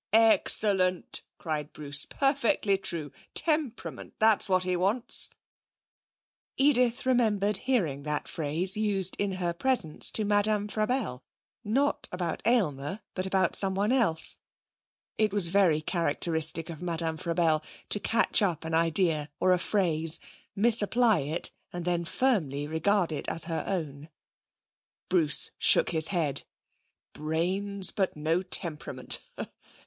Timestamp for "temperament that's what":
3.35-4.63